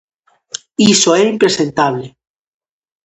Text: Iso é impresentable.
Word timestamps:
Iso 0.93 1.09
é 1.21 1.23
impresentable. 1.33 2.05